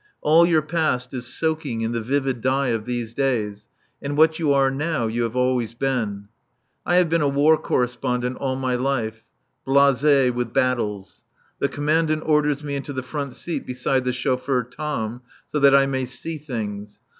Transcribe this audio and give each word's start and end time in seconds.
All 0.21 0.47
your 0.47 0.63
past 0.63 1.13
is 1.13 1.27
soaking 1.27 1.81
in 1.81 1.91
the 1.91 2.01
vivid 2.01 2.41
dye 2.41 2.69
of 2.69 2.85
these 2.85 3.13
days, 3.13 3.67
and 4.01 4.17
what 4.17 4.39
you 4.39 4.51
are 4.51 4.71
now 4.71 5.05
you 5.05 5.21
have 5.21 5.33
been 5.33 5.39
always. 5.39 5.75
I 6.87 6.95
have 6.95 7.07
been 7.07 7.21
a 7.21 7.27
War 7.27 7.55
Correspondent 7.55 8.35
all 8.37 8.55
my 8.55 8.73
life 8.73 9.23
blasée 9.67 10.33
with 10.33 10.53
battles. 10.53 11.21
The 11.59 11.69
Commandant 11.69 12.23
orders 12.25 12.63
me 12.63 12.75
into 12.75 12.93
the 12.93 13.03
front 13.03 13.35
seat 13.35 13.67
beside 13.67 14.03
the 14.03 14.11
chauffeur 14.11 14.63
Tom, 14.63 15.21
so 15.47 15.59
that 15.59 15.75
I 15.75 15.85
may 15.85 16.05
see 16.05 16.39
things. 16.39 16.99